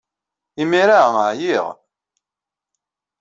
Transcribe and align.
Imir-a, 0.61 0.99
ɛyiɣ. 1.31 1.65